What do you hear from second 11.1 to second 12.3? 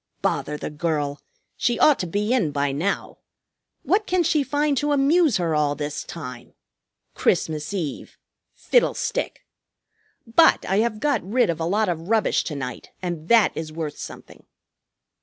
rid of a lot of